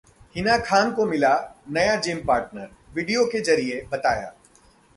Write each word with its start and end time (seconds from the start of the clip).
हिना 0.35 0.57
खान 0.57 0.91
को 0.91 1.05
मिला 1.05 1.33
नया 1.69 1.95
जिम 1.95 2.23
पार्टनर, 2.27 2.69
वीडियो 2.95 3.25
के 3.25 3.41
जरिए 3.41 3.81
बताया 3.91 4.33